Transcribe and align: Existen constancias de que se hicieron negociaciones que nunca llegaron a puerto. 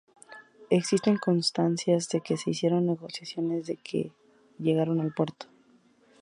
Existen 0.71 1.17
constancias 1.19 2.09
de 2.09 2.21
que 2.21 2.35
se 2.35 2.49
hicieron 2.49 2.87
negociaciones 2.87 3.71
que 3.83 4.05
nunca 4.05 4.15
llegaron 4.57 4.99
a 4.99 5.07
puerto. 5.13 5.45